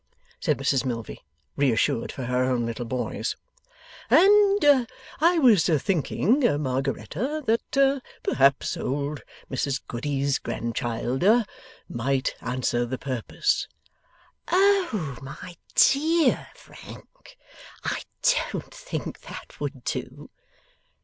said 0.39 0.57
Mrs 0.57 0.83
Milvey, 0.83 1.23
reassured 1.55 2.11
for 2.11 2.23
her 2.23 2.41
own 2.45 2.65
little 2.65 2.85
boys. 2.87 3.35
'And 4.09 4.87
I 5.19 5.37
was 5.37 5.63
thinking, 5.67 6.39
Margaretta, 6.59 7.43
that 7.45 8.01
perhaps 8.23 8.75
old 8.77 9.21
Mrs 9.51 9.79
Goody's 9.87 10.39
grandchild 10.39 11.23
might 11.87 12.33
answer 12.41 12.83
the 12.87 12.97
purpose. 12.97 13.67
'Oh 14.47 15.19
my 15.21 15.55
DEAR 15.75 16.47
Frank! 16.55 17.37
I 17.83 18.01
DON'T 18.51 18.73
think 18.73 19.19
that 19.19 19.59
would 19.59 19.83
do! 19.83 20.31